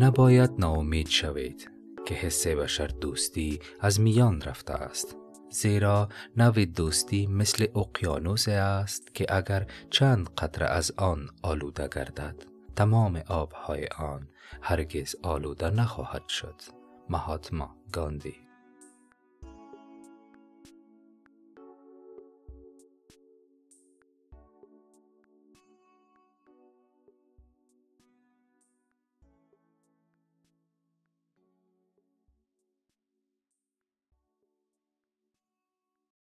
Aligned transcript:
نباید 0.00 0.50
ناامید 0.58 1.08
شوید 1.08 1.70
که 2.06 2.14
حس 2.14 2.46
بشر 2.46 2.86
دوستی 2.86 3.60
از 3.80 4.00
میان 4.00 4.40
رفته 4.40 4.72
است. 4.72 5.16
زیرا 5.50 6.08
نوی 6.36 6.66
دوستی 6.66 7.26
مثل 7.26 7.66
اقیانوس 7.76 8.48
است 8.48 9.14
که 9.14 9.26
اگر 9.36 9.66
چند 9.90 10.28
قطره 10.28 10.66
از 10.66 10.92
آن 10.96 11.28
آلوده 11.42 11.88
گردد 11.88 12.44
تمام 12.76 13.22
آبهای 13.28 13.86
آن 13.86 14.28
هرگز 14.62 15.16
آلوده 15.22 15.70
نخواهد 15.70 16.28
شد. 16.28 16.60
مهاتما 17.08 17.76
گاندی. 17.92 18.47